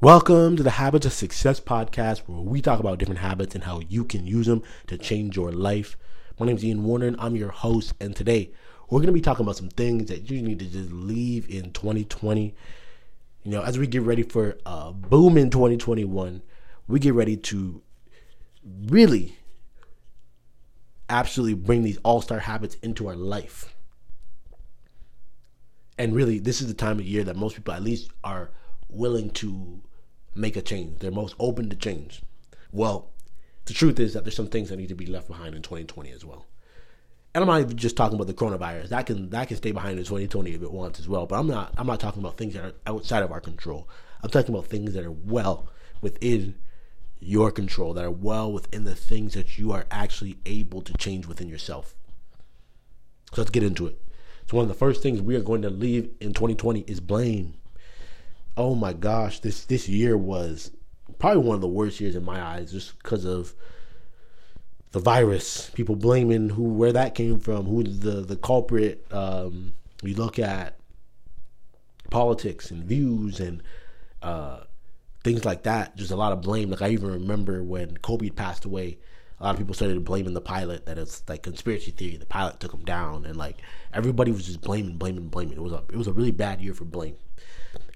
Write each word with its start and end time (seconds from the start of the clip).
Welcome 0.00 0.54
to 0.54 0.62
the 0.62 0.70
Habits 0.70 1.06
of 1.06 1.12
Success 1.12 1.58
podcast, 1.58 2.18
where 2.28 2.40
we 2.40 2.62
talk 2.62 2.78
about 2.78 3.00
different 3.00 3.18
habits 3.18 3.56
and 3.56 3.64
how 3.64 3.80
you 3.80 4.04
can 4.04 4.28
use 4.28 4.46
them 4.46 4.62
to 4.86 4.96
change 4.96 5.34
your 5.34 5.50
life. 5.50 5.96
My 6.38 6.46
name 6.46 6.56
is 6.56 6.64
Ian 6.64 6.84
Warner, 6.84 7.08
and 7.08 7.16
I'm 7.18 7.34
your 7.34 7.50
host. 7.50 7.94
And 7.98 8.14
today, 8.14 8.52
we're 8.88 9.00
going 9.00 9.08
to 9.08 9.12
be 9.12 9.20
talking 9.20 9.44
about 9.44 9.56
some 9.56 9.70
things 9.70 10.08
that 10.08 10.30
you 10.30 10.40
need 10.40 10.60
to 10.60 10.66
just 10.66 10.92
leave 10.92 11.50
in 11.50 11.72
2020. 11.72 12.54
You 13.42 13.50
know, 13.50 13.60
as 13.62 13.76
we 13.76 13.88
get 13.88 14.02
ready 14.02 14.22
for 14.22 14.56
a 14.64 14.92
boom 14.92 15.36
in 15.36 15.50
2021, 15.50 16.42
we 16.86 17.00
get 17.00 17.14
ready 17.14 17.36
to 17.36 17.82
really 18.86 19.36
absolutely 21.10 21.54
bring 21.54 21.82
these 21.82 21.98
all 22.04 22.22
star 22.22 22.38
habits 22.38 22.76
into 22.84 23.08
our 23.08 23.16
life. 23.16 23.74
And 25.98 26.14
really, 26.14 26.38
this 26.38 26.60
is 26.60 26.68
the 26.68 26.74
time 26.74 27.00
of 27.00 27.04
year 27.04 27.24
that 27.24 27.34
most 27.34 27.56
people, 27.56 27.74
at 27.74 27.82
least, 27.82 28.12
are 28.22 28.52
willing 28.88 29.30
to 29.30 29.82
make 30.38 30.56
a 30.56 30.62
change. 30.62 31.00
They're 31.00 31.10
most 31.10 31.34
open 31.38 31.68
to 31.70 31.76
change. 31.76 32.22
Well, 32.72 33.10
the 33.66 33.74
truth 33.74 33.98
is 34.00 34.14
that 34.14 34.24
there's 34.24 34.36
some 34.36 34.48
things 34.48 34.70
that 34.70 34.76
need 34.76 34.88
to 34.88 34.94
be 34.94 35.06
left 35.06 35.28
behind 35.28 35.54
in 35.54 35.62
2020 35.62 36.10
as 36.10 36.24
well. 36.24 36.46
And 37.34 37.42
I'm 37.42 37.48
not 37.48 37.60
even 37.60 37.76
just 37.76 37.96
talking 37.96 38.14
about 38.14 38.26
the 38.26 38.34
coronavirus. 38.34 38.88
That 38.88 39.06
can 39.06 39.28
that 39.30 39.48
can 39.48 39.56
stay 39.58 39.72
behind 39.72 39.98
in 39.98 40.04
2020 40.04 40.50
if 40.50 40.62
it 40.62 40.72
wants 40.72 40.98
as 40.98 41.08
well. 41.08 41.26
But 41.26 41.38
I'm 41.38 41.46
not 41.46 41.74
I'm 41.76 41.86
not 41.86 42.00
talking 42.00 42.22
about 42.22 42.36
things 42.36 42.54
that 42.54 42.64
are 42.64 42.72
outside 42.86 43.22
of 43.22 43.30
our 43.30 43.40
control. 43.40 43.88
I'm 44.22 44.30
talking 44.30 44.54
about 44.54 44.66
things 44.66 44.94
that 44.94 45.04
are 45.04 45.12
well 45.12 45.68
within 46.00 46.54
your 47.20 47.50
control, 47.50 47.92
that 47.94 48.04
are 48.04 48.10
well 48.10 48.50
within 48.50 48.84
the 48.84 48.94
things 48.94 49.34
that 49.34 49.58
you 49.58 49.72
are 49.72 49.84
actually 49.90 50.38
able 50.46 50.80
to 50.82 50.92
change 50.94 51.26
within 51.26 51.48
yourself. 51.48 51.94
So 53.32 53.42
let's 53.42 53.50
get 53.50 53.62
into 53.62 53.86
it. 53.86 54.00
So 54.48 54.56
one 54.56 54.62
of 54.62 54.68
the 54.68 54.74
first 54.74 55.02
things 55.02 55.20
we 55.20 55.36
are 55.36 55.42
going 55.42 55.62
to 55.62 55.70
leave 55.70 56.10
in 56.20 56.32
2020 56.32 56.80
is 56.82 57.00
blame 57.00 57.54
oh 58.58 58.74
my 58.74 58.92
gosh, 58.92 59.38
this 59.40 59.64
this 59.64 59.88
year 59.88 60.18
was 60.18 60.72
probably 61.18 61.42
one 61.42 61.54
of 61.54 61.60
the 61.60 61.68
worst 61.68 62.00
years 62.00 62.16
in 62.16 62.24
my 62.24 62.42
eyes, 62.42 62.72
just 62.72 62.98
because 62.98 63.24
of 63.24 63.54
the 64.90 64.98
virus. 64.98 65.70
People 65.70 65.96
blaming 65.96 66.50
who 66.50 66.64
where 66.64 66.92
that 66.92 67.14
came 67.14 67.38
from, 67.38 67.64
who 67.66 67.84
the 67.84 68.20
the 68.20 68.36
culprit. 68.36 69.06
Um, 69.12 69.74
you 70.02 70.14
look 70.14 70.38
at 70.38 70.78
politics 72.10 72.70
and 72.70 72.84
views 72.84 73.40
and 73.40 73.62
uh, 74.22 74.60
things 75.24 75.44
like 75.44 75.62
that. 75.62 75.96
Just 75.96 76.10
a 76.10 76.16
lot 76.16 76.32
of 76.32 76.42
blame. 76.42 76.70
Like 76.70 76.82
I 76.82 76.90
even 76.90 77.10
remember 77.10 77.62
when 77.62 77.96
Kobe 77.98 78.28
passed 78.28 78.64
away. 78.64 78.98
A 79.40 79.44
lot 79.44 79.50
of 79.52 79.58
people 79.58 79.72
started 79.72 80.04
blaming 80.04 80.34
the 80.34 80.40
pilot 80.40 80.86
that 80.86 80.98
it's 80.98 81.22
like 81.28 81.44
conspiracy 81.44 81.92
theory. 81.92 82.16
The 82.16 82.26
pilot 82.26 82.58
took 82.58 82.74
him 82.74 82.84
down, 82.84 83.24
and 83.24 83.36
like 83.36 83.58
everybody 83.94 84.32
was 84.32 84.46
just 84.46 84.60
blaming, 84.60 84.96
blaming, 84.96 85.28
blaming. 85.28 85.56
It 85.56 85.62
was 85.62 85.72
a 85.72 85.84
it 85.92 85.96
was 85.96 86.08
a 86.08 86.12
really 86.12 86.32
bad 86.32 86.60
year 86.60 86.74
for 86.74 86.84
blame. 86.84 87.14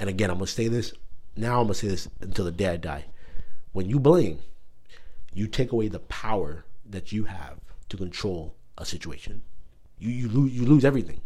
And 0.02 0.10
again, 0.10 0.30
I'm 0.30 0.38
gonna 0.38 0.48
say 0.48 0.66
this 0.66 0.92
now. 1.36 1.60
I'm 1.60 1.66
gonna 1.66 1.74
say 1.74 1.86
this 1.86 2.08
until 2.20 2.44
the 2.44 2.50
day 2.50 2.66
I 2.66 2.76
die. 2.76 3.04
When 3.70 3.88
you 3.88 4.00
blame, 4.00 4.40
you 5.32 5.46
take 5.46 5.70
away 5.70 5.86
the 5.86 6.00
power 6.00 6.64
that 6.84 7.12
you 7.12 7.22
have 7.26 7.60
to 7.88 7.96
control 7.96 8.56
a 8.76 8.84
situation. 8.84 9.42
You 10.00 10.10
you 10.10 10.28
lose 10.28 10.52
you 10.52 10.66
lose 10.66 10.84
everything. 10.84 11.20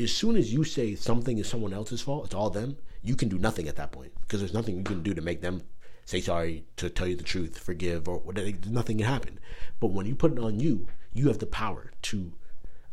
As 0.00 0.12
soon 0.12 0.34
as 0.34 0.52
you 0.52 0.64
say 0.64 0.96
something 0.96 1.38
is 1.38 1.48
someone 1.48 1.72
else's 1.72 2.02
fault, 2.02 2.24
it's 2.24 2.34
all 2.34 2.50
them. 2.50 2.76
You 3.02 3.14
can 3.14 3.28
do 3.28 3.38
nothing 3.38 3.68
at 3.68 3.76
that 3.76 3.92
point 3.92 4.10
because 4.22 4.40
there's 4.40 4.52
nothing 4.52 4.78
you 4.78 4.82
can 4.82 5.04
do 5.04 5.14
to 5.14 5.22
make 5.22 5.40
them 5.40 5.62
say 6.04 6.20
sorry, 6.20 6.64
to 6.78 6.90
tell 6.90 7.06
you 7.06 7.14
the 7.14 7.22
truth, 7.22 7.56
forgive, 7.56 8.08
or 8.08 8.20
nothing 8.66 8.98
can 8.98 9.06
happen. 9.06 9.38
But 9.78 9.92
when 9.92 10.06
you 10.06 10.16
put 10.16 10.32
it 10.32 10.40
on 10.40 10.58
you, 10.58 10.88
you 11.12 11.28
have 11.28 11.38
the 11.38 11.46
power 11.46 11.92
to 12.02 12.32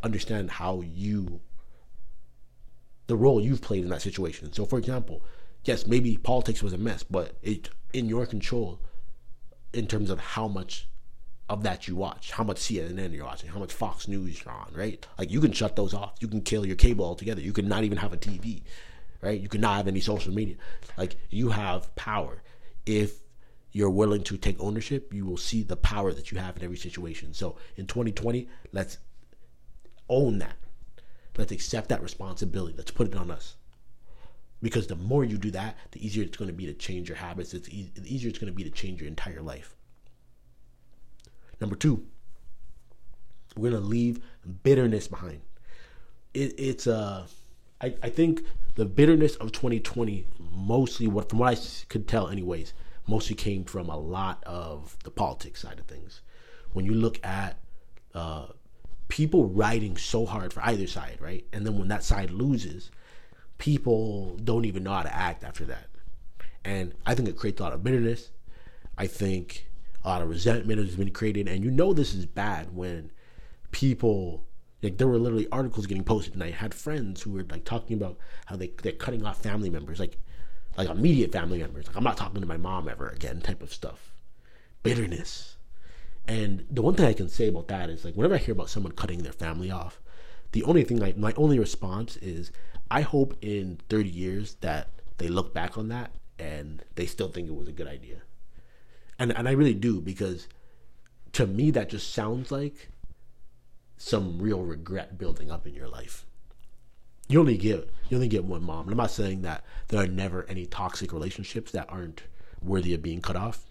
understand 0.03 0.51
how 0.51 0.81
you 0.81 1.41
the 3.09 3.17
role 3.17 3.41
you've 3.41 3.61
played 3.61 3.83
in 3.83 3.89
that 3.89 4.03
situation. 4.03 4.53
So, 4.53 4.65
for 4.65 4.77
example, 4.77 5.23
yes, 5.65 5.87
maybe 5.87 6.15
politics 6.17 6.61
was 6.61 6.73
a 6.73 6.77
mess, 6.77 7.01
but 7.01 7.33
it 7.41 7.71
in 7.91 8.07
your 8.07 8.27
control 8.27 8.79
in 9.73 9.87
terms 9.87 10.11
of 10.11 10.19
how 10.19 10.47
much 10.47 10.87
of 11.49 11.63
that 11.63 11.87
you 11.87 11.95
watch, 11.95 12.31
how 12.31 12.43
much 12.43 12.57
CNN 12.57 13.11
you're 13.11 13.25
watching, 13.25 13.49
how 13.49 13.57
much 13.57 13.73
Fox 13.73 14.07
News 14.07 14.43
you're 14.45 14.53
on, 14.53 14.71
right? 14.75 15.03
Like 15.17 15.31
you 15.31 15.41
can 15.41 15.51
shut 15.51 15.75
those 15.75 15.95
off. 15.95 16.17
You 16.19 16.27
can 16.27 16.41
kill 16.41 16.67
your 16.67 16.75
cable 16.75 17.03
altogether. 17.03 17.41
You 17.41 17.51
can 17.51 17.67
not 17.67 17.83
even 17.83 17.97
have 17.97 18.13
a 18.13 18.17
TV, 18.17 18.61
right? 19.21 19.41
You 19.41 19.49
can 19.49 19.61
not 19.61 19.77
have 19.77 19.87
any 19.87 20.01
social 20.01 20.31
media. 20.31 20.57
Like 20.95 21.15
you 21.31 21.49
have 21.49 21.95
power. 21.95 22.43
If 22.85 23.21
you're 23.71 23.89
willing 23.89 24.21
to 24.25 24.37
take 24.37 24.59
ownership, 24.59 25.15
you 25.15 25.25
will 25.25 25.37
see 25.37 25.63
the 25.63 25.77
power 25.77 26.13
that 26.13 26.31
you 26.31 26.37
have 26.37 26.57
in 26.57 26.63
every 26.63 26.77
situation. 26.77 27.33
So 27.33 27.55
in 27.75 27.87
2020, 27.87 28.47
let's 28.71 28.99
own 30.09 30.37
that. 30.37 30.55
Let's 31.37 31.51
accept 31.51 31.89
that 31.89 32.01
responsibility. 32.01 32.75
Let's 32.77 32.91
put 32.91 33.07
it 33.07 33.15
on 33.15 33.31
us. 33.31 33.55
Because 34.61 34.87
the 34.87 34.95
more 34.95 35.23
you 35.23 35.37
do 35.37 35.51
that, 35.51 35.77
the 35.91 36.05
easier 36.05 36.23
it's 36.23 36.37
going 36.37 36.49
to 36.49 36.53
be 36.53 36.65
to 36.65 36.73
change 36.73 37.07
your 37.07 37.17
habits. 37.17 37.53
It's 37.53 37.69
e- 37.69 37.91
the 37.95 38.13
easier 38.13 38.29
it's 38.29 38.39
going 38.39 38.51
to 38.51 38.55
be 38.55 38.63
to 38.63 38.69
change 38.69 38.99
your 38.99 39.07
entire 39.07 39.41
life. 39.41 39.75
Number 41.61 41.75
two, 41.75 42.05
we're 43.55 43.71
going 43.71 43.81
to 43.81 43.87
leave 43.87 44.19
bitterness 44.63 45.07
behind. 45.07 45.41
It, 46.33 46.55
it's 46.57 46.87
uh, 46.87 47.25
I, 47.81 47.95
I 48.03 48.09
think 48.09 48.43
the 48.75 48.85
bitterness 48.85 49.35
of 49.37 49.51
2020 49.51 50.25
mostly 50.51 51.07
what 51.07 51.29
from 51.29 51.39
what 51.39 51.57
I 51.57 51.61
could 51.87 52.07
tell 52.07 52.27
anyways 52.29 52.73
mostly 53.07 53.35
came 53.35 53.63
from 53.63 53.89
a 53.89 53.97
lot 53.97 54.43
of 54.45 54.97
the 55.03 55.11
politics 55.11 55.61
side 55.61 55.79
of 55.79 55.85
things. 55.85 56.21
When 56.73 56.85
you 56.85 56.93
look 56.93 57.25
at 57.25 57.57
uh, 58.13 58.47
people 59.09 59.47
riding 59.47 59.97
so 59.97 60.25
hard 60.25 60.53
for 60.53 60.61
either 60.63 60.87
side, 60.87 61.17
right? 61.19 61.45
And 61.51 61.65
then 61.65 61.77
when 61.77 61.89
that 61.89 62.03
side 62.03 62.31
loses, 62.31 62.89
people 63.57 64.37
don't 64.43 64.65
even 64.65 64.83
know 64.83 64.93
how 64.93 65.03
to 65.03 65.13
act 65.13 65.43
after 65.43 65.65
that. 65.65 65.89
And 66.63 66.93
I 67.05 67.15
think 67.15 67.27
it 67.27 67.35
creates 67.35 67.59
a 67.59 67.63
lot 67.63 67.73
of 67.73 67.83
bitterness. 67.83 68.29
I 68.97 69.07
think 69.07 69.67
a 70.03 70.07
lot 70.07 70.21
of 70.21 70.29
resentment 70.29 70.79
has 70.79 70.95
been 70.95 71.11
created. 71.11 71.47
And 71.47 71.63
you 71.63 71.71
know 71.71 71.93
this 71.93 72.13
is 72.13 72.25
bad 72.25 72.75
when 72.75 73.11
people 73.71 74.45
like 74.81 74.97
there 74.97 75.07
were 75.07 75.17
literally 75.17 75.47
articles 75.51 75.85
getting 75.87 76.03
posted 76.03 76.33
and 76.33 76.43
I 76.43 76.51
had 76.51 76.73
friends 76.73 77.21
who 77.21 77.31
were 77.31 77.43
like 77.49 77.65
talking 77.65 77.97
about 77.97 78.17
how 78.45 78.55
they 78.55 78.71
they're 78.81 78.93
cutting 78.93 79.25
off 79.25 79.41
family 79.41 79.69
members, 79.69 79.99
like 79.99 80.17
like 80.77 80.89
immediate 80.89 81.31
family 81.31 81.59
members. 81.59 81.87
Like 81.87 81.97
I'm 81.97 82.03
not 82.03 82.17
talking 82.17 82.41
to 82.41 82.47
my 82.47 82.57
mom 82.57 82.87
ever 82.87 83.09
again 83.09 83.41
type 83.41 83.61
of 83.61 83.73
stuff. 83.73 84.13
Bitterness. 84.83 85.57
And 86.29 86.63
the 86.69 86.83
one 86.83 86.93
thing 86.93 87.07
I 87.07 87.13
can 87.13 87.27
say 87.27 87.47
about 87.47 87.69
that 87.69 87.89
is 87.89 88.05
like 88.05 88.13
whenever 88.13 88.35
I 88.35 88.37
hear 88.37 88.51
about 88.53 88.69
someone 88.69 88.91
cutting 88.91 89.23
their 89.23 89.33
family 89.33 89.71
off, 89.71 89.99
the 90.51 90.63
only 90.63 90.83
thing 90.83 90.97
like 90.97 91.17
my 91.17 91.33
only 91.35 91.57
response 91.57 92.17
is 92.17 92.51
I 92.91 93.01
hope 93.01 93.35
in 93.41 93.79
30 93.89 94.09
years 94.09 94.53
that 94.61 94.89
they 95.17 95.27
look 95.27 95.55
back 95.55 95.75
on 95.75 95.87
that 95.87 96.11
and 96.37 96.83
they 96.93 97.07
still 97.07 97.29
think 97.29 97.47
it 97.47 97.55
was 97.55 97.67
a 97.67 97.71
good 97.71 97.87
idea. 97.87 98.21
And 99.17 99.35
and 99.35 99.49
I 99.49 99.53
really 99.53 99.73
do 99.73 100.01
because 100.01 100.47
to 101.33 101.47
me 101.47 101.71
that 101.71 101.89
just 101.89 102.13
sounds 102.13 102.51
like 102.51 102.91
some 103.97 104.39
real 104.39 104.61
regret 104.61 105.17
building 105.17 105.49
up 105.49 105.65
in 105.65 105.73
your 105.73 105.87
life. 105.87 106.27
You 107.27 107.39
only 107.39 107.57
get 107.57 107.89
you 108.07 108.17
only 108.17 108.27
get 108.27 108.45
one 108.45 108.63
mom. 108.63 108.81
And 108.81 108.91
I'm 108.91 108.97
not 108.97 109.09
saying 109.09 109.41
that 109.41 109.63
there 109.87 109.99
are 109.99 110.07
never 110.07 110.45
any 110.47 110.67
toxic 110.67 111.11
relationships 111.11 111.71
that 111.71 111.89
aren't 111.89 112.21
worthy 112.61 112.93
of 112.93 113.01
being 113.01 113.19
cut 113.19 113.35
off. 113.35 113.65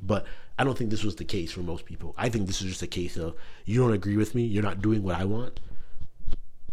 But 0.00 0.24
I 0.58 0.64
don't 0.64 0.76
think 0.76 0.90
this 0.90 1.04
was 1.04 1.16
the 1.16 1.24
case 1.24 1.52
for 1.52 1.60
most 1.60 1.84
people. 1.84 2.14
I 2.16 2.28
think 2.28 2.46
this 2.46 2.62
is 2.62 2.68
just 2.68 2.82
a 2.82 2.86
case 2.86 3.16
of 3.16 3.34
you 3.64 3.80
don't 3.80 3.92
agree 3.92 4.16
with 4.16 4.34
me, 4.34 4.42
you're 4.42 4.62
not 4.62 4.80
doing 4.80 5.02
what 5.02 5.16
I 5.16 5.24
want. 5.24 5.60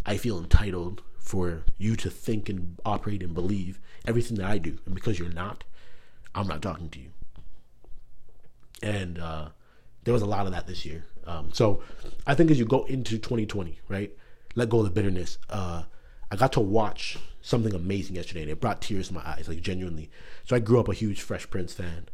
I 0.06 0.18
feel 0.18 0.38
entitled 0.38 1.02
for 1.20 1.64
you 1.78 1.96
to 1.98 2.10
think 2.10 2.50
and 2.50 2.78
operate 2.86 3.24
and 3.24 3.34
believe 3.34 3.80
everything 4.06 4.38
that 4.38 4.50
I 4.50 4.58
do. 4.58 4.78
And 4.86 4.96
because 4.96 5.20
you're 5.20 5.30
not, 5.30 5.64
I'm 6.36 6.48
not 6.48 6.62
talking 6.62 6.90
to 6.90 7.00
you. 7.00 7.10
And 8.82 9.18
uh, 9.20 9.50
there 10.04 10.14
was 10.14 10.22
a 10.22 10.28
lot 10.28 10.46
of 10.46 10.52
that 10.52 10.68
this 10.68 10.86
year. 10.86 11.06
Um, 11.26 11.52
so 11.54 11.82
I 12.28 12.36
think 12.36 12.52
as 12.52 12.60
you 12.60 12.66
go 12.66 12.84
into 12.86 13.18
2020, 13.18 13.80
right, 13.88 14.12
let 14.56 14.70
go 14.70 14.80
of 14.80 14.86
the 14.86 14.92
bitterness. 14.92 15.38
Uh, 15.50 15.84
I 16.30 16.36
got 16.36 16.52
to 16.54 16.60
watch 16.60 17.18
something 17.42 17.74
amazing 17.74 18.16
yesterday, 18.16 18.42
and 18.42 18.52
it 18.52 18.60
brought 18.60 18.82
tears 18.82 19.10
to 19.10 19.14
my 19.14 19.22
eyes, 19.26 19.48
like 19.48 19.62
genuinely. 19.62 20.10
So 20.46 20.56
I 20.56 20.60
grew 20.60 20.80
up 20.80 20.90
a 20.90 20.94
huge 20.94 21.22
Fresh 21.22 21.50
Prince 21.50 21.74
fan, 21.74 22.10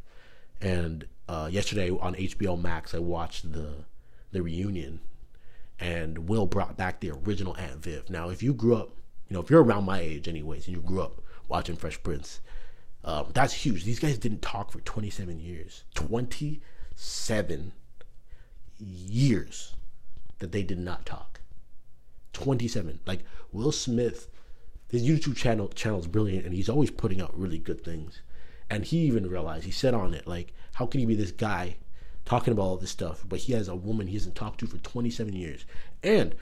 and 0.61 1.05
uh, 1.27 1.49
yesterday 1.51 1.89
on 1.89 2.15
HBO 2.15 2.59
Max, 2.59 2.93
I 2.93 2.99
watched 2.99 3.51
the 3.51 3.85
the 4.31 4.41
reunion, 4.43 4.99
and 5.79 6.29
Will 6.29 6.45
brought 6.45 6.77
back 6.77 6.99
the 6.99 7.11
original 7.11 7.55
Aunt 7.57 7.83
Viv. 7.83 8.09
Now, 8.09 8.29
if 8.29 8.43
you 8.43 8.53
grew 8.53 8.75
up, 8.75 8.91
you 9.27 9.33
know, 9.33 9.41
if 9.41 9.49
you're 9.49 9.63
around 9.63 9.85
my 9.85 9.99
age, 9.99 10.27
anyways, 10.27 10.67
and 10.67 10.75
you 10.75 10.81
grew 10.81 11.01
up 11.01 11.21
watching 11.47 11.75
Fresh 11.75 12.03
Prince, 12.03 12.41
um, 13.03 13.27
that's 13.33 13.53
huge. 13.53 13.85
These 13.85 13.99
guys 13.99 14.17
didn't 14.17 14.41
talk 14.41 14.71
for 14.71 14.81
27 14.81 15.39
years. 15.39 15.83
27 15.95 17.73
years 18.77 19.73
that 20.39 20.51
they 20.51 20.63
did 20.63 20.79
not 20.79 21.05
talk. 21.05 21.41
27. 22.33 22.99
Like 23.05 23.21
Will 23.51 23.71
Smith, 23.71 24.27
his 24.89 25.03
YouTube 25.03 25.35
channel 25.35 25.69
channel 25.69 25.99
is 25.99 26.07
brilliant, 26.07 26.45
and 26.45 26.53
he's 26.53 26.69
always 26.69 26.91
putting 26.91 27.21
out 27.21 27.37
really 27.37 27.57
good 27.57 27.83
things. 27.83 28.21
And 28.69 28.85
he 28.85 28.97
even 28.99 29.29
realized, 29.29 29.65
he 29.65 29.71
said 29.71 29.93
on 29.93 30.13
it, 30.13 30.27
like, 30.27 30.53
how 30.73 30.85
can 30.85 30.99
he 30.99 31.05
be 31.05 31.15
this 31.15 31.31
guy 31.31 31.77
talking 32.25 32.51
about 32.53 32.63
all 32.63 32.77
this 32.77 32.91
stuff, 32.91 33.23
but 33.27 33.39
he 33.39 33.53
has 33.53 33.67
a 33.67 33.75
woman 33.75 34.07
he 34.07 34.13
hasn't 34.13 34.35
talked 34.35 34.59
to 34.59 34.67
for 34.67 34.77
27 34.77 35.33
years? 35.33 35.65
And 36.03 36.35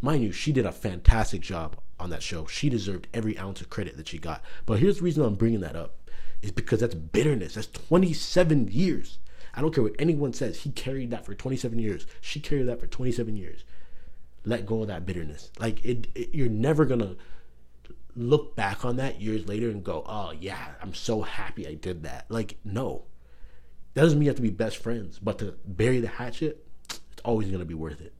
mind 0.00 0.22
you, 0.22 0.32
she 0.32 0.52
did 0.52 0.66
a 0.66 0.72
fantastic 0.72 1.40
job 1.42 1.76
on 1.98 2.10
that 2.10 2.22
show. 2.22 2.46
She 2.46 2.68
deserved 2.68 3.06
every 3.12 3.38
ounce 3.38 3.60
of 3.60 3.68
credit 3.68 3.96
that 3.96 4.08
she 4.08 4.18
got. 4.18 4.42
But 4.64 4.78
here's 4.78 4.98
the 4.98 5.04
reason 5.04 5.24
I'm 5.24 5.34
bringing 5.34 5.60
that 5.60 5.76
up 5.76 5.96
is 6.42 6.50
because 6.50 6.80
that's 6.80 6.94
bitterness. 6.94 7.54
That's 7.54 7.66
27 7.66 8.68
years. 8.68 9.18
I 9.54 9.60
don't 9.60 9.74
care 9.74 9.84
what 9.84 9.96
anyone 9.98 10.32
says. 10.32 10.60
He 10.60 10.70
carried 10.70 11.10
that 11.10 11.26
for 11.26 11.34
27 11.34 11.78
years. 11.78 12.06
She 12.20 12.40
carried 12.40 12.68
that 12.68 12.80
for 12.80 12.86
27 12.86 13.36
years. 13.36 13.64
Let 14.44 14.64
go 14.64 14.82
of 14.82 14.88
that 14.88 15.04
bitterness. 15.04 15.50
Like 15.58 15.84
it, 15.84 16.06
it 16.14 16.34
you're 16.34 16.48
never 16.48 16.86
gonna 16.86 17.16
look 18.20 18.54
back 18.54 18.84
on 18.84 18.96
that 18.96 19.20
years 19.20 19.48
later 19.48 19.70
and 19.70 19.82
go, 19.82 20.04
"Oh 20.06 20.32
yeah, 20.32 20.72
I'm 20.80 20.94
so 20.94 21.22
happy 21.22 21.66
I 21.66 21.74
did 21.74 22.02
that." 22.04 22.26
Like 22.28 22.58
no, 22.64 23.04
that 23.94 24.02
doesn't 24.02 24.18
mean 24.18 24.26
you 24.26 24.30
have 24.30 24.36
to 24.36 24.42
be 24.42 24.50
best 24.50 24.76
friends, 24.78 25.18
but 25.18 25.38
to 25.38 25.54
bury 25.64 26.00
the 26.00 26.08
hatchet, 26.08 26.64
it's 26.88 27.22
always 27.24 27.50
gonna 27.50 27.64
be 27.64 27.74
worth 27.74 28.00
it. 28.00 28.14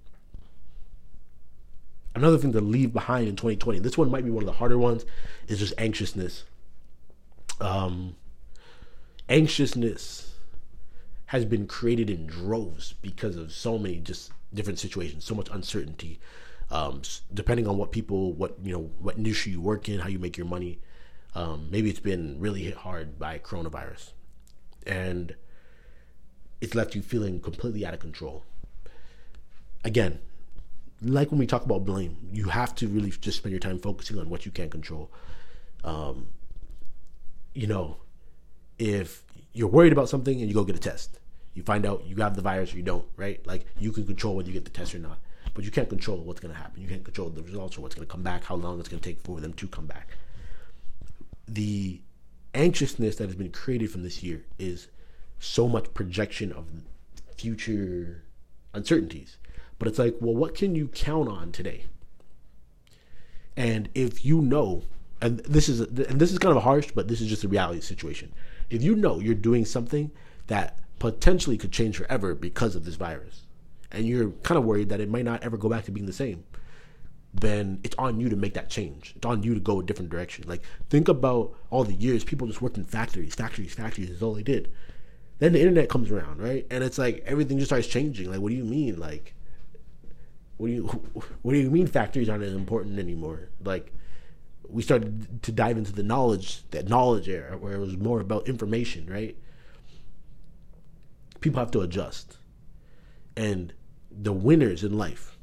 Another 2.15 2.39
thing 2.39 2.53
to 2.53 2.61
leave 2.61 2.93
behind 2.93 3.29
in 3.29 3.37
2020. 3.37 3.79
This 3.79 3.97
one 3.97 4.11
might 4.11 4.25
be 4.25 4.31
one 4.31 4.43
of 4.43 4.47
the 4.47 4.53
harder 4.53 4.79
ones. 4.79 5.05
Is 5.47 5.61
just 5.61 5.75
anxiousness. 5.79 6.45
Um, 7.61 8.17
anxiousness 9.29 10.35
has 11.27 11.45
been 11.45 11.67
created 11.67 12.11
in 12.11 12.27
droves 12.27 12.95
because 13.01 13.37
of 13.37 13.53
so 13.53 13.79
many 13.79 13.99
just 13.99 14.33
different 14.53 14.81
situations, 14.81 15.25
so 15.25 15.35
much 15.35 15.49
uncertainty. 15.53 16.19
Um, 16.71 17.03
depending 17.35 17.67
on 17.67 17.77
what 17.77 17.91
people, 17.91 18.33
what 18.33 18.57
you 18.63 18.73
know, 18.73 18.91
what 19.01 19.17
industry 19.17 19.53
you 19.53 19.61
work 19.61 19.89
in, 19.89 20.01
how 20.01 20.09
you 20.09 20.19
make 20.19 20.37
your 20.37 20.47
money. 20.47 20.79
Um, 21.35 21.69
maybe 21.71 21.91
it's 21.91 22.01
been 22.01 22.39
really 22.41 22.63
hit 22.63 22.75
hard 22.75 23.19
by 23.19 23.39
coronavirus, 23.39 24.13
and 24.87 25.35
it's 26.61 26.75
left 26.75 26.95
you 26.95 27.03
feeling 27.03 27.41
completely 27.41 27.85
out 27.85 27.95
of 27.95 28.01
control. 28.01 28.45
Again, 29.85 30.21
like 31.03 31.31
when 31.31 31.39
we 31.39 31.47
talk 31.47 31.65
about 31.65 31.85
blame, 31.85 32.17
you 32.33 32.49
have 32.49 32.75
to 32.77 32.89
really 32.89 33.11
just 33.11 33.39
spend 33.39 33.53
your 33.53 33.61
time 33.61 33.79
focusing 33.79 34.19
on 34.19 34.29
what 34.29 34.45
you 34.45 34.53
can 34.53 34.69
control. 34.69 35.11
Um, 35.83 36.29
you 37.55 37.67
know, 37.67 37.97
if 38.79 39.25
you're 39.53 39.69
worried 39.69 39.93
about 39.93 40.09
something 40.09 40.39
and 40.41 40.49
you 40.49 40.55
go 40.55 40.65
get 40.65 40.77
a 40.77 40.81
test, 40.81 41.19
you 41.55 41.63
find 41.63 41.87
out 41.87 42.05
you 42.07 42.17
have 42.17 42.37
the 42.37 42.43
virus 42.43 42.75
or 42.75 42.77
you 42.77 42.83
don't, 42.83 43.07
right? 43.17 43.45
Like 43.47 43.67
you 43.79 43.93
can 43.93 44.07
control 44.07 44.37
whether 44.37 44.49
you 44.49 44.55
get 44.55 44.65
the 44.65 44.71
test 44.71 44.95
or 44.95 44.99
not, 44.99 45.19
but 45.55 45.65
you 45.65 45.71
can't 45.71 45.89
control 45.89 46.19
what's 46.19 46.41
going 46.41 46.55
to 46.55 46.61
happen. 46.61 46.83
You 46.83 46.89
can't 46.89 47.05
control 47.05 47.29
the 47.29 47.43
results 47.43 47.77
or 47.77 47.81
what's 47.81 47.95
going 47.95 48.07
to 48.07 48.11
come 48.11 48.23
back, 48.23 48.45
how 48.45 48.55
long 48.55 48.79
it's 48.79 48.89
going 48.89 49.01
to 49.01 49.09
take 49.09 49.21
for 49.21 49.41
them 49.41 49.53
to 49.55 49.67
come 49.67 49.87
back. 49.87 50.09
The 51.49 52.01
anxiousness 52.55 53.17
that 53.17 53.27
has 53.27 53.37
been 53.37 53.51
created 53.51 53.91
from 53.91 54.03
this 54.03 54.23
year 54.23 54.45
is 54.59 54.89
so 55.39 55.69
much 55.69 55.93
projection 55.95 56.53
of 56.53 56.67
future 57.37 58.23
uncertainties. 58.75 59.39
But 59.79 59.89
it's 59.89 59.99
like, 59.99 60.17
well, 60.21 60.35
what 60.35 60.55
can 60.55 60.75
you 60.75 60.89
count 60.89 61.29
on 61.29 61.53
today? 61.53 61.87
And 63.57 63.89
if 63.95 64.25
you 64.25 64.41
know, 64.41 64.83
and 65.21 65.41
this 65.41 65.69
is 65.69 65.81
and 65.81 66.21
this 66.21 66.33
is 66.33 66.39
kind 66.39 66.57
of 66.57 66.63
harsh, 66.63 66.93
but 66.95 67.09
this 67.09 67.21
is 67.21 67.29
just 67.29 67.45
a 67.45 67.49
reality 67.49 67.81
situation. 67.81 68.33
If 68.69 68.83
you 68.83 68.95
know 68.95 69.19
you're 69.19 69.35
doing 69.35 69.65
something 69.65 70.11
that 70.47 70.79
potentially 70.99 71.59
could 71.59 71.73
change 71.73 71.97
forever 71.97 72.35
because 72.35 72.77
of 72.77 72.85
this 72.85 72.95
virus, 72.95 73.43
and 73.93 74.07
you're 74.07 74.31
kind 74.43 74.59
of 74.59 74.65
worried 74.65 74.89
that 74.91 75.01
it 75.01 75.09
might 75.09 75.25
not 75.25 75.43
ever 75.43 75.57
go 75.57 75.69
back 75.69 75.85
to 75.85 75.91
being 75.91 76.07
the 76.07 76.13
same, 76.13 76.45
then 77.33 77.81
it's 77.85 77.95
on 77.97 78.21
you 78.21 78.29
to 78.29 78.37
make 78.37 78.55
that 78.55 78.71
change. 78.71 79.13
It's 79.17 79.27
on 79.27 79.43
you 79.43 79.55
to 79.55 79.61
go 79.61 79.81
a 79.81 79.83
different 79.83 80.11
direction. 80.11 80.45
Like 80.49 80.63
think 80.89 81.09
about 81.09 81.55
all 81.71 81.85
the 81.85 81.95
years 81.95 82.25
people 82.25 82.47
just 82.47 82.61
worked 82.61 82.77
in 82.77 82.85
factories, 82.85 83.35
factories, 83.35 83.75
factories 83.75 84.11
is 84.11 84.23
all 84.23 84.35
they 84.35 84.43
did. 84.43 84.71
Then 85.39 85.53
the 85.53 85.61
internet 85.61 85.89
comes 85.89 86.11
around, 86.11 86.41
right? 86.41 86.67
And 86.71 86.85
it's 86.85 86.99
like 86.99 87.23
everything 87.27 87.59
just 87.59 87.71
starts 87.71 87.87
changing. 87.87 88.31
Like 88.31 88.41
what 88.41 88.51
do 88.51 88.57
you 88.57 88.65
mean? 88.65 88.99
Like 88.99 89.35
what 90.57 90.67
do 90.67 90.73
you 90.73 90.83
what 91.43 91.53
do 91.53 91.59
you 91.59 91.71
mean 91.71 91.87
factories 91.87 92.29
aren't 92.29 92.45
as 92.45 92.55
important 92.55 92.99
anymore? 92.99 93.49
Like 93.65 93.93
we 94.69 94.83
started 94.83 95.43
to 95.43 95.53
dive 95.53 95.79
into 95.79 95.93
the 95.93 96.03
knowledge 96.03 96.69
that 96.71 96.89
knowledge 96.89 97.29
era 97.29 97.57
where 97.57 97.75
it 97.75 97.79
was 97.79 97.97
more 97.97 98.21
about 98.21 98.49
information, 98.49 99.09
right? 99.09 99.37
People 101.41 101.61
have 101.61 101.71
to 101.73 101.81
adjust. 101.81 102.39
And 103.37 103.73
the 104.11 104.33
winners 104.33 104.85
in 104.85 104.97
life, 104.97 105.39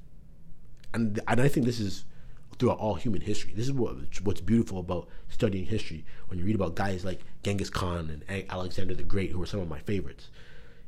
and 0.93 1.19
and 1.27 1.41
I 1.41 1.47
think 1.47 1.65
this 1.65 1.79
is 1.79 2.05
throughout 2.59 2.79
all 2.79 2.95
human 2.95 3.21
history. 3.21 3.53
This 3.55 3.65
is 3.65 3.73
what 3.73 3.95
what's 4.23 4.41
beautiful 4.41 4.79
about 4.79 5.07
studying 5.29 5.65
history. 5.65 6.05
When 6.27 6.39
you 6.39 6.45
read 6.45 6.55
about 6.55 6.75
guys 6.75 7.05
like 7.05 7.21
Genghis 7.43 7.69
Khan 7.69 8.23
and 8.27 8.45
Alexander 8.49 8.95
the 8.95 9.03
Great, 9.03 9.31
who 9.31 9.41
are 9.41 9.45
some 9.45 9.59
of 9.59 9.69
my 9.69 9.79
favorites, 9.79 10.29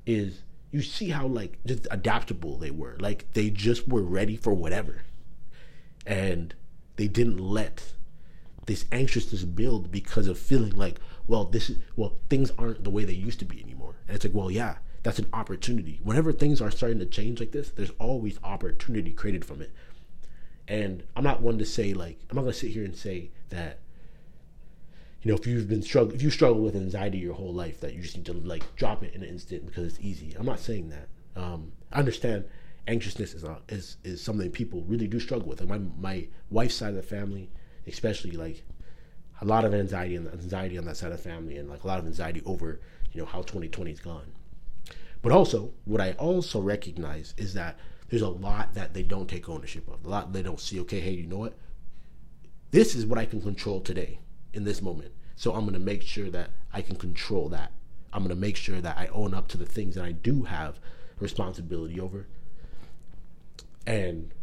is 0.05 0.41
you 0.71 0.81
see 0.81 1.09
how 1.09 1.27
like 1.27 1.57
just 1.65 1.87
adaptable 1.91 2.57
they 2.57 2.71
were. 2.71 2.97
Like 2.99 3.31
they 3.33 3.49
just 3.49 3.87
were 3.87 4.03
ready 4.03 4.35
for 4.35 4.53
whatever, 4.53 5.03
and 6.05 6.53
they 6.95 7.07
didn't 7.07 7.39
let 7.39 7.93
this 8.65 8.85
anxiousness 8.91 9.43
build 9.45 9.91
because 9.91 10.27
of 10.27 10.37
feeling 10.37 10.75
like, 10.75 10.99
well, 11.27 11.45
this 11.45 11.69
is 11.69 11.77
well, 11.95 12.15
things 12.29 12.51
aren't 12.57 12.83
the 12.83 12.89
way 12.89 13.03
they 13.03 13.13
used 13.13 13.39
to 13.39 13.45
be 13.45 13.61
anymore. 13.61 13.95
And 14.07 14.15
it's 14.15 14.25
like, 14.25 14.33
well, 14.33 14.51
yeah, 14.51 14.77
that's 15.03 15.19
an 15.19 15.27
opportunity. 15.33 15.99
Whenever 16.03 16.31
things 16.31 16.61
are 16.61 16.71
starting 16.71 16.99
to 16.99 17.05
change 17.05 17.39
like 17.39 17.51
this, 17.51 17.69
there's 17.69 17.91
always 17.99 18.37
opportunity 18.43 19.11
created 19.11 19.45
from 19.45 19.61
it. 19.61 19.71
And 20.67 21.03
I'm 21.15 21.23
not 21.23 21.41
one 21.41 21.57
to 21.57 21.65
say 21.65 21.93
like 21.93 22.19
I'm 22.29 22.35
not 22.35 22.41
gonna 22.43 22.53
sit 22.53 22.71
here 22.71 22.85
and 22.85 22.95
say 22.95 23.31
that 23.49 23.79
you 25.21 25.31
know, 25.31 25.37
if 25.37 25.45
you've 25.45 25.67
been 25.67 25.81
struggling, 25.81 26.15
if 26.15 26.21
you 26.21 26.29
struggle 26.29 26.61
with 26.61 26.75
anxiety 26.75 27.17
your 27.17 27.33
whole 27.33 27.53
life, 27.53 27.81
that 27.81 27.93
you 27.93 28.01
just 28.01 28.15
need 28.15 28.25
to 28.27 28.33
like 28.33 28.63
drop 28.75 29.03
it 29.03 29.13
in 29.13 29.23
an 29.23 29.29
instant 29.29 29.65
because 29.65 29.85
it's 29.85 29.99
easy. 29.99 30.33
I'm 30.37 30.45
not 30.45 30.59
saying 30.59 30.89
that. 30.89 31.09
Um, 31.35 31.73
I 31.91 31.99
understand 31.99 32.45
anxiousness 32.87 33.33
is, 33.33 33.45
is 33.67 33.97
is 34.03 34.21
something 34.21 34.49
people 34.49 34.83
really 34.87 35.07
do 35.07 35.19
struggle 35.19 35.47
with. 35.47 35.65
My 35.67 35.79
my 35.99 36.27
wife's 36.49 36.75
side 36.75 36.89
of 36.89 36.95
the 36.95 37.03
family, 37.03 37.49
especially, 37.85 38.31
like 38.31 38.63
a 39.41 39.45
lot 39.45 39.65
of 39.65 39.73
anxiety 39.73 40.15
and 40.15 40.27
anxiety 40.29 40.77
on 40.77 40.85
that 40.85 40.95
side 40.95 41.11
of 41.11 41.17
the 41.17 41.29
family, 41.29 41.57
and 41.57 41.69
like 41.69 41.83
a 41.83 41.87
lot 41.87 41.99
of 41.99 42.05
anxiety 42.05 42.41
over 42.45 42.79
you 43.11 43.19
know 43.19 43.25
how 43.25 43.41
2020 43.41 43.91
is 43.91 43.99
gone. 43.99 44.31
But 45.21 45.31
also, 45.31 45.73
what 45.85 46.01
I 46.01 46.13
also 46.13 46.61
recognize 46.61 47.33
is 47.37 47.53
that 47.53 47.77
there's 48.09 48.21
a 48.21 48.29
lot 48.29 48.73
that 48.73 48.93
they 48.93 49.03
don't 49.03 49.29
take 49.29 49.49
ownership 49.49 49.87
of. 49.87 50.05
A 50.05 50.09
lot 50.09 50.33
they 50.33 50.41
don't 50.41 50.59
see. 50.59 50.79
Okay, 50.81 50.99
hey, 50.99 51.11
you 51.11 51.27
know 51.27 51.37
what? 51.37 51.53
This 52.71 52.95
is 52.95 53.05
what 53.05 53.19
I 53.19 53.25
can 53.25 53.41
control 53.41 53.81
today 53.81 54.19
in 54.53 54.63
this 54.63 54.81
moment. 54.81 55.11
So 55.35 55.53
I'm 55.53 55.61
going 55.61 55.73
to 55.73 55.79
make 55.79 56.03
sure 56.03 56.29
that 56.29 56.51
I 56.73 56.81
can 56.81 56.95
control 56.95 57.49
that. 57.49 57.71
I'm 58.11 58.23
going 58.23 58.35
to 58.35 58.39
make 58.39 58.55
sure 58.55 58.81
that 58.81 58.97
I 58.97 59.07
own 59.07 59.33
up 59.33 59.47
to 59.49 59.57
the 59.57 59.65
things 59.65 59.95
that 59.95 60.03
I 60.03 60.11
do 60.11 60.43
have 60.43 60.79
responsibility 61.19 61.99
over. 61.99 62.27
And 63.85 64.33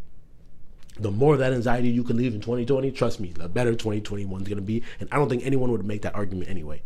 the 0.99 1.11
more 1.11 1.37
that 1.37 1.52
anxiety 1.52 1.88
you 1.88 2.05
can 2.05 2.17
leave 2.17 2.34
in 2.34 2.40
2020, 2.40 2.90
trust 2.93 3.20
me, 3.20 3.28
the 3.31 3.49
better 3.49 3.73
2021 3.73 4.43
is 4.43 4.49
going 4.49 4.56
to 4.56 4.62
be. 4.62 4.82
And 5.00 5.08
I 5.12 5.17
don't 5.17 5.28
think 5.28 5.44
anyone 5.44 5.70
would 5.73 5.84
make 5.84 6.02
that 6.02 6.14
argument 6.14 6.49
anyway. 6.49 6.82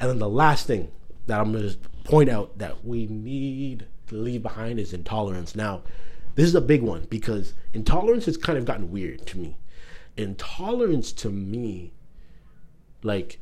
And 0.00 0.10
then 0.10 0.18
the 0.18 0.28
last 0.28 0.66
thing 0.66 0.90
that 1.26 1.40
I'm 1.40 1.52
going 1.52 1.68
to 1.68 1.76
point 2.04 2.28
out 2.28 2.58
that 2.58 2.84
we 2.84 3.06
need 3.06 3.86
to 4.08 4.14
leave 4.14 4.42
behind 4.42 4.78
is 4.78 4.92
intolerance. 4.92 5.54
Now, 5.54 5.82
this 6.34 6.46
is 6.46 6.54
a 6.54 6.60
big 6.60 6.82
one 6.82 7.06
because 7.08 7.54
intolerance 7.72 8.26
has 8.26 8.36
kind 8.36 8.58
of 8.58 8.64
gotten 8.64 8.90
weird 8.90 9.26
to 9.28 9.38
me. 9.38 9.56
Intolerance 10.16 11.12
to 11.12 11.30
me 11.30 11.92
like 13.02 13.38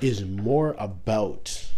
is 0.00 0.24
more 0.24 0.74
about 0.78 1.70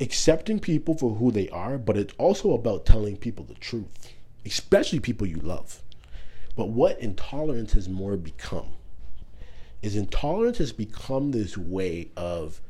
accepting 0.00 0.60
people 0.60 0.96
for 0.96 1.16
who 1.16 1.30
they 1.30 1.48
are, 1.50 1.78
but 1.78 1.96
it's 1.96 2.14
also 2.18 2.52
about 2.52 2.84
telling 2.84 3.16
people 3.16 3.44
the 3.44 3.54
truth, 3.54 4.12
especially 4.44 5.00
people 5.00 5.26
you 5.26 5.36
love. 5.36 5.82
But 6.54 6.68
what 6.68 7.00
intolerance 7.00 7.72
has 7.72 7.88
more 7.88 8.16
become 8.16 8.68
is 9.86 9.96
intolerance 9.96 10.58
has 10.58 10.72
become 10.72 11.30
this 11.30 11.56
way 11.56 12.10
of 12.16 12.60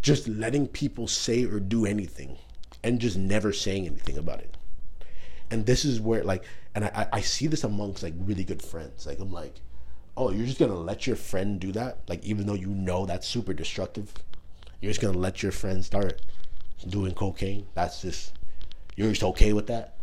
just 0.00 0.28
letting 0.28 0.66
people 0.68 1.06
say 1.06 1.44
or 1.44 1.60
do 1.60 1.84
anything 1.84 2.38
and 2.82 3.00
just 3.00 3.16
never 3.16 3.52
saying 3.52 3.86
anything 3.86 4.16
about 4.16 4.40
it. 4.40 4.56
And 5.50 5.66
this 5.66 5.84
is 5.84 6.00
where 6.00 6.24
like 6.24 6.44
and 6.74 6.84
I, 6.86 7.06
I 7.12 7.20
see 7.20 7.46
this 7.46 7.64
amongst 7.64 8.02
like 8.02 8.14
really 8.18 8.44
good 8.44 8.62
friends. 8.62 9.06
Like 9.06 9.20
I'm 9.20 9.32
like, 9.32 9.60
oh, 10.16 10.30
you're 10.30 10.46
just 10.46 10.58
gonna 10.58 10.74
let 10.74 11.06
your 11.06 11.16
friend 11.16 11.60
do 11.60 11.72
that? 11.72 11.98
Like, 12.08 12.24
even 12.24 12.46
though 12.46 12.54
you 12.54 12.68
know 12.68 13.06
that's 13.06 13.26
super 13.26 13.52
destructive, 13.52 14.12
you're 14.80 14.90
just 14.90 15.00
gonna 15.00 15.18
let 15.18 15.42
your 15.42 15.52
friend 15.52 15.84
start 15.84 16.22
doing 16.88 17.14
cocaine? 17.14 17.66
That's 17.74 18.02
just, 18.02 18.32
you're 18.96 19.10
just 19.10 19.22
okay 19.22 19.52
with 19.52 19.66
that? 19.68 19.96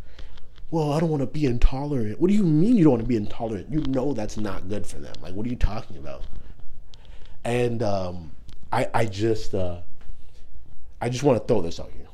Well, 0.69 0.93
I 0.93 1.01
don't 1.01 1.09
want 1.09 1.21
to 1.21 1.27
be 1.27 1.45
intolerant. 1.45 2.19
What 2.19 2.29
do 2.29 2.33
you 2.33 2.43
mean 2.43 2.77
you 2.77 2.85
don't 2.85 2.93
want 2.93 3.03
to 3.03 3.07
be 3.07 3.17
intolerant? 3.17 3.69
You 3.69 3.81
know 3.89 4.13
that's 4.13 4.37
not 4.37 4.69
good 4.69 4.87
for 4.87 4.99
them. 4.99 5.13
Like, 5.21 5.33
what 5.33 5.45
are 5.45 5.49
you 5.49 5.57
talking 5.57 5.97
about? 5.97 6.23
And 7.43 7.81
um, 7.81 8.31
I, 8.71 8.87
I 8.93 9.05
just, 9.05 9.53
uh, 9.53 9.81
I 10.99 11.09
just 11.09 11.23
want 11.23 11.41
to 11.41 11.47
throw 11.47 11.61
this 11.61 11.79
out 11.79 11.91
here. 11.91 12.07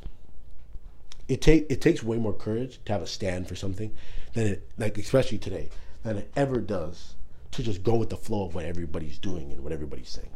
It 1.27 1.41
take 1.41 1.69
it 1.69 1.81
takes 1.81 2.01
way 2.01 2.17
more 2.17 2.34
courage 2.34 2.79
to 2.86 2.93
have 2.93 3.01
a 3.01 3.07
stand 3.07 3.50
for 3.50 3.55
something 3.55 3.93
than 4.34 4.48
it, 4.48 4.69
like 4.77 4.98
especially 4.98 5.38
today, 5.38 5.69
than 6.03 6.17
it 6.17 6.31
ever 6.38 6.62
does 6.62 7.15
to 7.51 7.63
just 7.63 7.84
go 7.84 7.96
with 7.96 8.10
the 8.10 8.15
flow 8.15 8.46
of 8.46 8.55
what 8.55 8.63
everybody's 8.63 9.17
doing 9.17 9.51
and 9.51 9.62
what 9.62 9.74
everybody's 9.74 10.10
saying. 10.10 10.29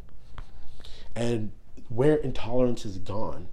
And 1.16 1.52
where 1.88 2.16
intolerance 2.16 2.86
is 2.86 2.98
gone 2.98 3.48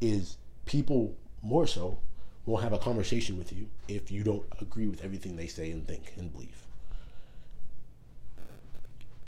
is 0.00 0.38
people 0.66 1.14
more 1.42 1.66
so 1.66 1.98
won't 2.46 2.62
have 2.62 2.72
a 2.72 2.78
conversation 2.78 3.38
with 3.38 3.52
you 3.52 3.68
if 3.86 4.10
you 4.10 4.24
don't 4.24 4.44
agree 4.60 4.88
with 4.88 5.04
everything 5.04 5.36
they 5.36 5.46
say 5.46 5.70
and 5.70 5.86
think 5.86 6.12
and 6.16 6.32
believe. 6.32 6.66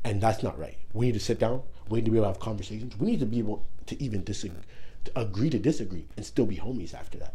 And 0.04 0.20
that's 0.20 0.42
not 0.42 0.58
right. 0.58 0.76
We 0.92 1.06
need 1.06 1.14
to 1.14 1.20
sit 1.20 1.38
down, 1.38 1.62
We 1.88 1.99
need 1.99 2.04
to 2.04 2.11
be 2.11 2.18
able 2.18 2.26
to 2.26 2.32
have 2.32 2.40
conversations. 2.40 2.96
We 2.99 3.11
need 3.11 3.20
to 3.20 3.26
be 3.26 3.38
able 3.38 3.66
to 3.87 4.02
even 4.02 4.23
disagree, 4.23 4.62
to 5.04 5.18
agree 5.18 5.50
to 5.50 5.58
disagree, 5.58 6.06
and 6.16 6.25
still 6.25 6.46
be 6.46 6.56
homies 6.56 6.94
after 6.94 7.18
that. 7.18 7.34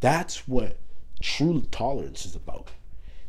That's 0.00 0.46
what 0.46 0.78
true 1.22 1.62
tolerance 1.70 2.26
is 2.26 2.34
about. 2.34 2.68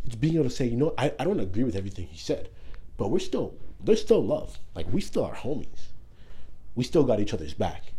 It's 0.06 0.16
being 0.16 0.36
able 0.36 0.44
to 0.46 0.50
say, 0.50 0.68
you 0.68 0.78
know, 0.78 0.94
I, 0.98 1.14
I 1.18 1.24
don't 1.24 1.40
agree 1.40 1.64
with 1.64 1.76
everything 1.76 2.08
he 2.08 2.18
said, 2.18 2.50
but 2.98 3.10
we're 3.10 3.20
still 3.20 3.56
there's 3.84 4.02
still 4.02 4.24
love. 4.24 4.60
Like 4.76 4.88
we 4.92 5.02
still 5.02 5.24
are 5.24 5.36
homies. 5.36 5.88
We 6.76 6.84
still 6.84 7.04
got 7.04 7.20
each 7.20 7.34
other's 7.34 7.54
back. 7.54 7.94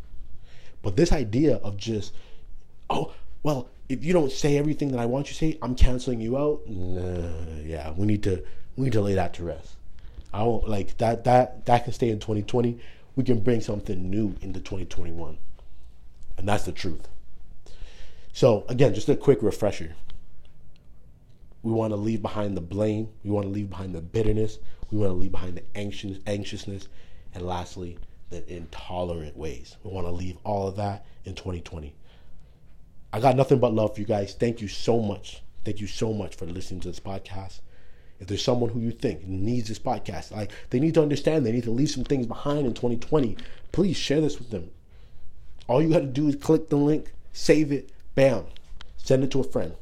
But 0.82 0.96
this 0.96 1.12
idea 1.12 1.56
of 1.56 1.76
just, 1.76 2.12
oh, 2.90 3.14
well, 3.42 3.68
if 3.88 4.04
you 4.04 4.12
don't 4.12 4.30
say 4.30 4.58
everything 4.58 4.90
that 4.92 5.00
I 5.00 5.06
want 5.06 5.28
you 5.28 5.32
to 5.32 5.38
say, 5.38 5.58
I'm 5.62 5.74
canceling 5.74 6.20
you 6.20 6.36
out. 6.36 6.68
Nah, 6.68 7.62
yeah, 7.64 7.92
we 7.92 8.06
need 8.06 8.22
to 8.24 8.44
we 8.76 8.84
need 8.84 8.92
to 8.92 9.00
lay 9.00 9.14
that 9.14 9.34
to 9.34 9.44
rest. 9.44 9.76
I 10.36 10.40
don't 10.40 10.68
like 10.68 10.98
that 10.98 11.24
that 11.24 11.64
that 11.64 11.84
can 11.84 11.94
stay 11.94 12.10
in 12.10 12.20
2020. 12.20 12.78
We 13.14 13.24
can 13.24 13.40
bring 13.40 13.62
something 13.62 14.10
new 14.10 14.34
into 14.42 14.60
2021. 14.60 15.38
And 16.36 16.46
that's 16.46 16.64
the 16.64 16.72
truth. 16.72 17.08
So 18.34 18.66
again, 18.68 18.92
just 18.92 19.08
a 19.08 19.16
quick 19.16 19.42
refresher. 19.42 19.96
We 21.62 21.72
want 21.72 21.92
to 21.92 21.96
leave 21.96 22.20
behind 22.20 22.54
the 22.54 22.60
blame. 22.60 23.08
We 23.24 23.30
want 23.30 23.46
to 23.46 23.50
leave 23.50 23.70
behind 23.70 23.94
the 23.94 24.02
bitterness. 24.02 24.58
We 24.90 24.98
want 24.98 25.08
to 25.12 25.14
leave 25.14 25.32
behind 25.32 25.56
the 25.56 25.64
anxious, 25.74 26.18
anxiousness. 26.26 26.88
And 27.32 27.46
lastly, 27.46 27.96
the 28.28 28.46
intolerant 28.54 29.38
ways. 29.38 29.78
We 29.84 29.90
want 29.90 30.06
to 30.06 30.12
leave 30.12 30.36
all 30.44 30.68
of 30.68 30.76
that 30.76 31.06
in 31.24 31.34
2020. 31.34 31.94
I 33.10 33.20
got 33.20 33.36
nothing 33.36 33.58
but 33.58 33.72
love 33.72 33.94
for 33.94 34.02
you 34.02 34.06
guys. 34.06 34.34
Thank 34.34 34.60
you 34.60 34.68
so 34.68 35.00
much. 35.00 35.42
Thank 35.64 35.80
you 35.80 35.86
so 35.86 36.12
much 36.12 36.36
for 36.36 36.44
listening 36.44 36.80
to 36.80 36.88
this 36.88 37.00
podcast. 37.00 37.60
If 38.18 38.28
there's 38.28 38.42
someone 38.42 38.70
who 38.70 38.80
you 38.80 38.92
think 38.92 39.26
needs 39.26 39.68
this 39.68 39.78
podcast, 39.78 40.30
like 40.30 40.50
they 40.70 40.80
need 40.80 40.94
to 40.94 41.02
understand, 41.02 41.44
they 41.44 41.52
need 41.52 41.64
to 41.64 41.70
leave 41.70 41.90
some 41.90 42.04
things 42.04 42.26
behind 42.26 42.66
in 42.66 42.72
2020, 42.72 43.36
please 43.72 43.96
share 43.96 44.20
this 44.20 44.38
with 44.38 44.50
them. 44.50 44.70
All 45.68 45.82
you 45.82 45.90
got 45.90 46.00
to 46.00 46.06
do 46.06 46.28
is 46.28 46.36
click 46.36 46.68
the 46.68 46.76
link, 46.76 47.12
save 47.32 47.72
it, 47.72 47.90
bam, 48.14 48.44
send 48.96 49.24
it 49.24 49.30
to 49.32 49.40
a 49.40 49.44
friend, 49.44 49.74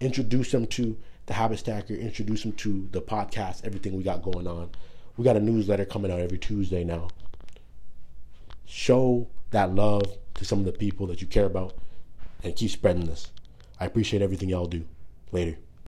introduce 0.00 0.52
them 0.52 0.66
to 0.68 0.96
the 1.26 1.34
Habit 1.34 1.58
Stacker, 1.58 1.94
introduce 1.94 2.42
them 2.42 2.52
to 2.52 2.88
the 2.92 3.02
podcast, 3.02 3.64
everything 3.64 3.96
we 3.96 4.02
got 4.02 4.22
going 4.22 4.46
on. 4.46 4.70
We 5.16 5.24
got 5.24 5.36
a 5.36 5.40
newsletter 5.40 5.84
coming 5.84 6.10
out 6.10 6.20
every 6.20 6.38
Tuesday 6.38 6.84
now. 6.84 7.08
Show 8.64 9.28
that 9.50 9.74
love 9.74 10.04
to 10.34 10.44
some 10.44 10.60
of 10.60 10.64
the 10.64 10.72
people 10.72 11.06
that 11.08 11.20
you 11.20 11.26
care 11.26 11.44
about 11.44 11.74
and 12.42 12.54
keep 12.56 12.70
spreading 12.70 13.06
this. 13.06 13.30
I 13.80 13.86
appreciate 13.86 14.22
everything 14.22 14.48
y'all 14.48 14.66
do. 14.66 14.84
Later. 15.32 15.58